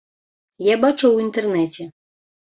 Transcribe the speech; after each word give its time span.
Я 0.67 0.75
бачыў 0.85 1.09
у 1.19 1.21
інтэрнэце. 1.27 1.89